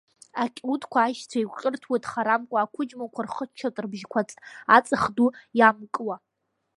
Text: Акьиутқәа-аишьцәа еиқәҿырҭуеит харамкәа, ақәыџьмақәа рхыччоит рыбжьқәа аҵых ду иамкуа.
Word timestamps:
Акьиутқәа-аишьцәа 0.43 1.37
еиқәҿырҭуеит 1.39 2.03
харамкәа, 2.11 2.57
ақәыџьмақәа 2.59 3.21
рхыччоит 3.25 3.75
рыбжьқәа 3.83 4.21
аҵых 4.75 5.03
ду 5.15 5.29
иамкуа. 5.59 6.15